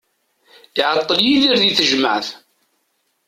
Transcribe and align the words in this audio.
Iɛeṭṭel 0.79 1.19
Yidir 1.25 1.55
di 1.61 1.71
tejmaɛt. 1.77 2.27